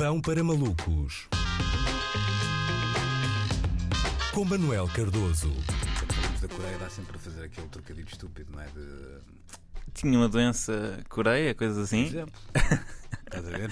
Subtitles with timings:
[0.00, 1.28] Pão para malucos.
[4.32, 5.52] Com Manuel Cardoso.
[6.08, 8.66] Falamos da Coreia, dá sempre a fazer aquele trocadilho estúpido, não é?
[8.68, 9.18] De...
[9.92, 12.06] Tinha uma doença Coreia, coisas Por assim.
[12.06, 12.40] exemplo.
[13.26, 13.70] Estás a ver?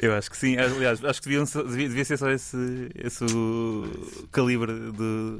[0.00, 0.56] Eu acho que sim.
[0.56, 2.56] Aliás, acho que deviam devia, devia ser só esse,
[2.94, 3.84] esse o
[4.30, 5.38] calibre de,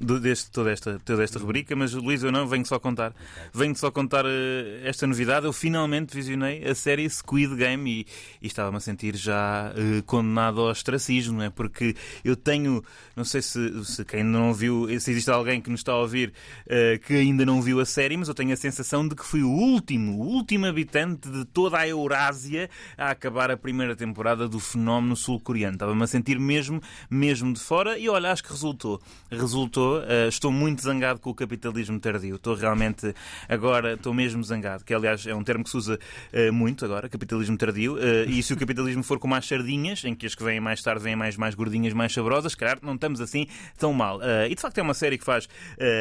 [0.00, 1.76] de- deste, toda, esta, toda esta rubrica.
[1.76, 3.14] Mas, Luís, eu não venho só contar.
[3.52, 5.44] Venho só contar eh, esta novidade.
[5.46, 8.06] Eu finalmente visionei a série Squid Game e,
[8.40, 11.50] e estava-me a sentir já eh, condenado ao ostracismo, é?
[11.50, 12.82] Porque eu tenho,
[13.14, 16.32] não sei se, se quem não viu, se existe alguém que nos está a ouvir
[16.66, 19.42] eh, que ainda não viu a série, mas eu tenho a sensação de que fui
[19.42, 24.58] o último, o último habitante de toda a Eurásia a acabar a primeira temporada do
[24.60, 25.74] fenómeno sul-coreano.
[25.74, 26.80] Estava-me a sentir mesmo,
[27.10, 29.00] mesmo de fora e olha, acho que resultou.
[29.30, 30.02] Resultou.
[30.02, 32.36] eh, estou muito zangado com o capitalismo tardio.
[32.36, 33.14] Estou realmente
[33.48, 35.98] agora, estou mesmo zangado, que aliás é um termo que se usa
[36.32, 37.98] eh, muito agora, capitalismo tardio.
[37.98, 40.80] eh, e se o capitalismo for como as sardinhas, em que as que vêm mais
[40.80, 44.20] tarde vêm mais, mais gordinhas, mais saborosas, claro, não estamos assim tão mal.
[44.48, 45.48] E de facto é uma série que faz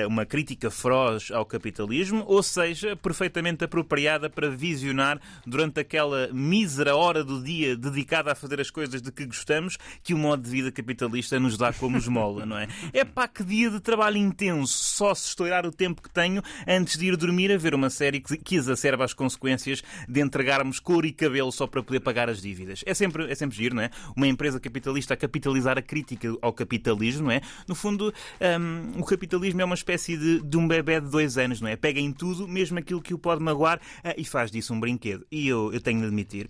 [0.07, 7.23] uma crítica feroz ao capitalismo, ou seja, perfeitamente apropriada para visionar durante aquela mísera hora
[7.23, 10.71] do dia dedicada a fazer as coisas de que gostamos que o modo de vida
[10.71, 12.67] capitalista nos dá como esmola, não é?
[12.93, 16.97] É pá, que dia de trabalho intenso, só se estourar o tempo que tenho antes
[16.97, 21.11] de ir dormir a ver uma série que, exacerba as consequências de entregarmos cor e
[21.11, 22.83] cabelo só para poder pagar as dívidas.
[22.85, 23.89] É sempre, é sempre giro, não é?
[24.15, 27.41] Uma empresa capitalista a capitalizar a crítica ao capitalismo, não é?
[27.67, 28.13] No fundo,
[28.59, 31.75] hum, o capitalismo é uma espécie de, de um bebê de dois anos, não é?
[31.75, 35.25] Pega em tudo, mesmo aquilo que o pode magoar, ah, e faz disso um brinquedo.
[35.31, 36.49] E eu, eu tenho de admitir.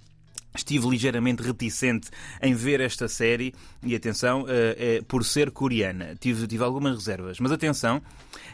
[0.58, 2.10] Estive ligeiramente reticente
[2.42, 7.40] em ver esta série e atenção, eh, eh, por ser coreana, tive, tive algumas reservas.
[7.40, 8.02] Mas atenção,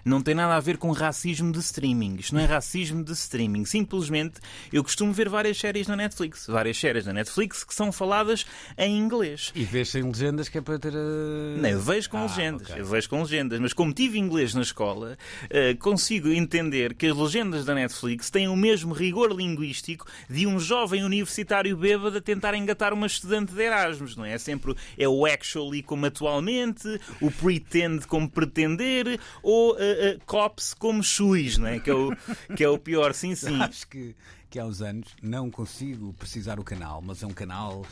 [0.04, 2.18] não tem nada a ver com racismo de streaming.
[2.20, 3.64] Isto não é racismo de streaming.
[3.66, 4.40] Simplesmente
[4.72, 6.46] eu costumo ver várias séries na Netflix.
[6.48, 8.46] Várias séries na Netflix que são faladas
[8.78, 9.52] em inglês.
[9.56, 10.94] E vês sem legendas que é para ter.
[10.94, 12.82] a- Não, eu vejo com Ah, legendas, ok.
[12.82, 15.18] eu vejo com legendas, mas como tive inglês na escola,
[15.50, 20.60] eh, consigo entender que as legendas da Netflix têm o mesmo rigor linguístico de um
[20.60, 24.34] jovem universitário a tentar engatar uma estudante de Erasmus, não é?
[24.34, 30.74] É sempre é o actually como atualmente, o pretend como pretender, ou eh, eh, cops
[30.74, 31.80] como chuis, não é?
[31.80, 32.16] Que é o,
[32.56, 33.60] que é o pior, sim, sim.
[33.62, 34.16] Acho que,
[34.54, 37.84] que há uns anos não consigo precisar o canal, mas é um canal.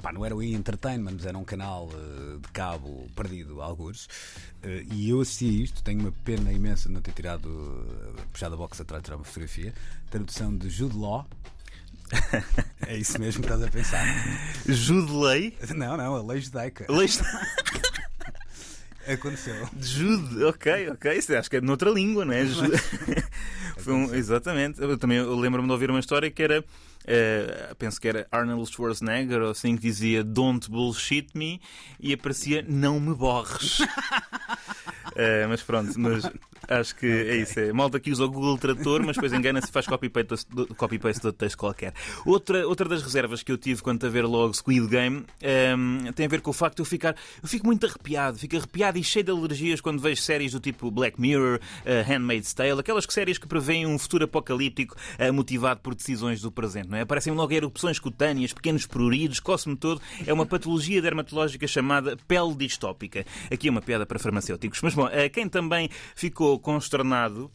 [0.00, 0.54] Pá, não era o E!
[0.54, 4.08] Entertainment, mas era um canal eh, de cabo perdido, alguns.
[4.62, 8.54] Eh, e eu assisti isto, tenho uma pena imensa de não ter tirado, uh, puxado
[8.54, 9.74] a box atrás de tirar uma fotografia.
[10.08, 11.26] Tradução de Jude Law.
[12.86, 14.04] é isso mesmo que estás a pensar.
[14.66, 15.56] Judelei.
[15.74, 16.86] Não, não, a lei judaica.
[16.88, 17.20] Leis-
[19.06, 19.68] Aconteceu.
[19.80, 21.12] Jude, ok, ok.
[21.18, 22.46] Isso acho que é noutra língua, não é?
[22.46, 22.62] Ju-
[23.76, 24.80] Foi um- exatamente.
[24.80, 26.64] Eu também lembro-me de ouvir uma história que era.
[27.06, 31.60] eh, penso que era Arnold Schwarzenegger ou assim que dizia Don't bullshit me
[32.00, 33.78] e aparecia Não me borres.
[35.16, 36.24] Eh, mas pronto, mas
[36.68, 37.58] acho que é isso.
[37.60, 41.20] É malta que usa o Google Trator, mas depois engana-se e faz copy-paste do- copy-paste
[41.20, 41.92] de outro texto qualquer.
[42.24, 46.26] Outra, outra das reservas que eu tive quanto a ver logo Squid Game ehm, tem
[46.26, 47.14] a ver com o facto de eu ficar.
[47.42, 50.90] Eu fico muito arrepiado, fico arrepiado e cheio de alergias quando vejo séries do tipo
[50.90, 55.94] Black Mirror, eh, Handmaid's Tale, aquelas séries que prevêem um futuro apocalíptico eh, motivado por
[55.94, 57.02] decisões do presente, não é?
[57.02, 60.00] Aparecem logo erupções cutâneas, pequenos pruridos, coço-me todo.
[60.26, 63.24] É uma patologia dermatológica chamada pele distópica.
[63.52, 64.80] Aqui é uma piada para farmacêuticos.
[64.82, 67.50] Mas bom, eh, quem também ficou consternado.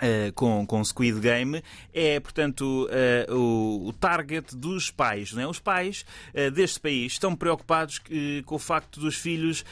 [0.00, 1.62] Eh, com, com Squid Game
[1.92, 5.32] é, portanto, eh, o, o target dos pais.
[5.32, 5.46] Não é?
[5.46, 9.64] Os pais eh, deste país estão preocupados que- com o facto dos filhos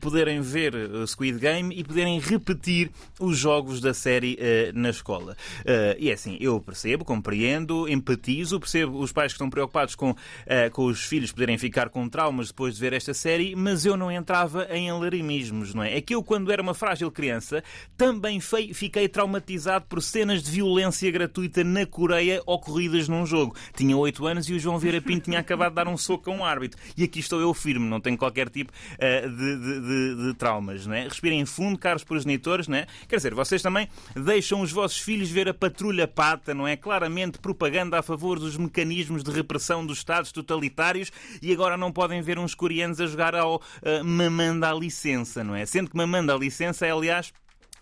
[0.00, 0.74] poderem ver
[1.06, 2.90] Squid Game e poderem repetir
[3.20, 4.38] os jogos da série
[4.74, 5.36] na escola.
[5.98, 10.14] E é assim, eu percebo, compreendo, empatizo, percebo os pais que estão preocupados com,
[10.72, 14.10] com os filhos poderem ficar com traumas depois de ver esta série, mas eu não
[14.10, 15.96] entrava em alarmismos, não é?
[15.96, 17.62] É que eu, quando era uma frágil criança,
[17.96, 23.54] também fiquei traumatizado por cenas de violência gratuita na Coreia ocorridas num jogo.
[23.76, 26.34] Tinha 8 anos e o João Vieira Pinto tinha acabado de dar um soco a
[26.34, 26.80] um árbitro.
[26.96, 30.86] E aqui estou eu firme, não tenho qualquer tipo eh, de, de- de- de traumas,
[30.86, 31.04] não é?
[31.04, 32.86] Respirem fundo, caros progenitores, não é?
[33.08, 36.76] Quer dizer, vocês também deixam os vossos filhos ver a patrulha pata, não é?
[36.76, 41.10] Claramente propaganda a favor dos mecanismos de repressão dos Estados totalitários
[41.42, 43.60] e agora não podem ver uns coreanos a jogar ao
[44.04, 45.66] mamanda à licença, não é?
[45.66, 47.32] Sendo que mamanda à licença é, aliás,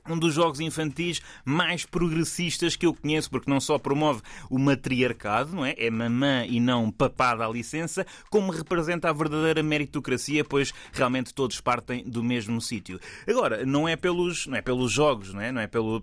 [0.09, 5.55] um dos jogos infantis mais progressistas que eu conheço, porque não só promove o matriarcado,
[5.55, 5.75] não é?
[5.77, 11.61] É mamã e não papada à licença, como representa a verdadeira meritocracia, pois realmente todos
[11.61, 13.01] partem do mesmo sítio.
[13.29, 15.53] Agora, não é pelos, não é pelos jogos, não é?
[15.53, 16.03] Não é pelo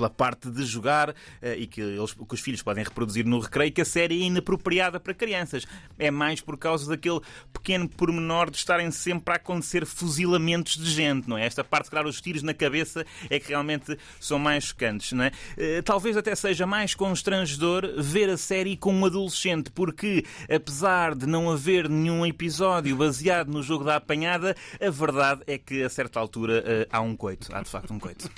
[0.00, 3.70] pela parte de jogar eh, e que, eles, que os filhos podem reproduzir no recreio,
[3.70, 5.66] que a série é inapropriada para crianças.
[5.98, 7.20] É mais por causa daquele
[7.52, 11.44] pequeno pormenor de estarem sempre a acontecer fuzilamentos de gente, não é?
[11.44, 15.32] Esta parte, claro, os tiros na cabeça é que realmente são mais chocantes, não é?
[15.58, 21.26] Eh, talvez até seja mais constrangedor ver a série com um adolescente, porque apesar de
[21.26, 26.18] não haver nenhum episódio baseado no jogo da apanhada, a verdade é que a certa
[26.18, 27.54] altura eh, há um coito.
[27.54, 28.30] Há de facto um coito.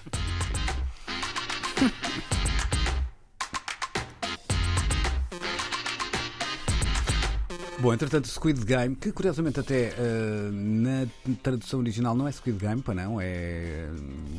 [7.83, 11.05] Bom, entretanto, Squid Game, que curiosamente até uh, na
[11.43, 13.89] tradução original não é Squid Game, para não, é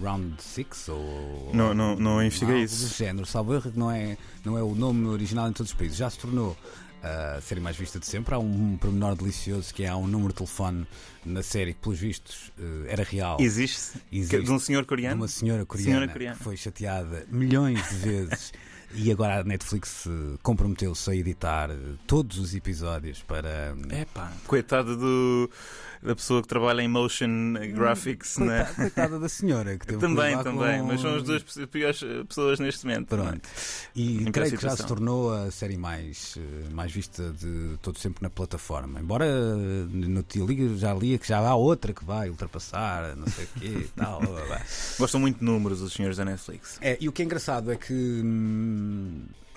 [0.01, 1.51] Round 6 ou.
[1.53, 2.87] Não, não, não investiguei isso.
[2.87, 5.77] Do género, salvo erro, que não é, não é o nome original em todos os
[5.77, 5.97] países.
[5.97, 6.55] Já se tornou
[7.03, 8.33] a série mais vista de sempre.
[8.33, 10.87] Há um pormenor delicioso que é há um número de telefone
[11.25, 13.37] na série que, pelos vistos, uh, era real.
[13.39, 13.99] Existe?
[14.11, 14.43] Existe.
[14.43, 15.15] De um senhor coreano?
[15.15, 16.37] De uma senhora coreana, senhora coreana.
[16.37, 18.53] que foi chateada milhões de vezes.
[18.95, 20.07] E agora a Netflix
[20.41, 21.69] comprometeu-se a editar
[22.05, 23.75] todos os episódios para.
[23.91, 25.49] Epá, coitada do,
[26.01, 28.65] da pessoa que trabalha em motion graphics, hum, né?
[28.75, 30.87] Coitada da senhora que teve Também, que também, com...
[30.87, 33.07] mas são as duas piores pessoas neste momento.
[33.07, 33.49] Pronto.
[33.95, 36.37] E creio que já se tornou a série mais,
[36.71, 38.99] mais vista de todo sempre na plataforma.
[38.99, 40.43] Embora no Tio
[40.77, 44.21] já lia que já há outra que vai ultrapassar, não sei o quê e tal.
[44.99, 46.77] Gostam muito de números os senhores da Netflix.
[46.81, 47.93] É, e o que é engraçado é que.
[47.93, 48.82] Hum,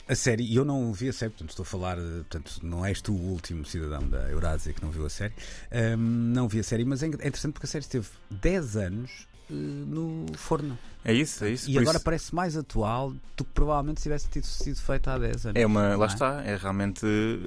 [0.09, 3.01] a série, e eu não vi a série, portanto estou a falar, portanto não és
[3.01, 5.35] tu o último cidadão da Eurásia que não viu a série,
[5.73, 9.53] um, não vi a série, mas é interessante porque a série esteve 10 anos uh,
[9.53, 10.79] no forno.
[11.05, 11.71] É isso, é isso.
[11.71, 12.05] E agora isso...
[12.05, 15.61] parece mais atual do que provavelmente se tivesse tido, sido feito há 10 anos.
[15.61, 16.09] É uma, lá é?
[16.09, 17.05] está, é realmente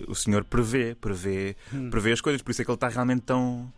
[0.07, 1.89] o senhor prevê, prevê, hum.
[1.89, 3.71] prevê as coisas, por isso é que ele está realmente tão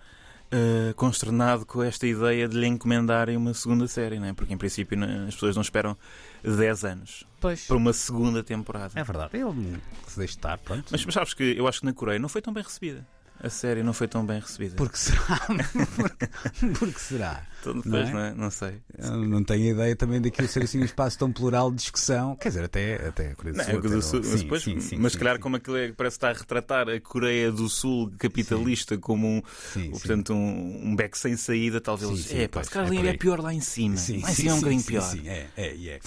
[0.51, 4.33] uh, consternado com esta ideia de lhe encomendarem uma segunda série, não é?
[4.33, 5.97] porque em princípio as pessoas não esperam
[6.43, 7.65] 10 anos pois.
[7.65, 8.99] para uma segunda temporada.
[8.99, 10.85] É verdade, ele se deixa estar, pronto.
[10.91, 13.05] Mas, mas sabes que eu acho que na Coreia não foi tão bem recebida.
[13.43, 14.75] A série não foi tão bem recebida.
[14.75, 15.39] Porque será?
[15.95, 17.43] porque, porque será?
[17.65, 18.11] Depois, não, é?
[18.11, 18.33] não, é?
[18.35, 18.81] não sei.
[18.97, 22.35] Eu não tenho ideia também daquilo ser assim um espaço tão plural de discussão.
[22.35, 23.73] Quer dizer, até, até a Coreia do Sul.
[23.73, 26.33] Não, do Sul sim, mas, sim, sim, mas claro, como aquilo é, parece estar a
[26.33, 29.41] retratar a Coreia do Sul capitalista como um,
[29.91, 32.31] portanto, um, um beco sem saída, talvez.
[32.31, 33.97] é, pá, se calhar é, é pior lá em cima.
[33.97, 35.01] Sim, lá em cima é um bocadinho pior.
[35.01, 35.99] Sim, é, é, é.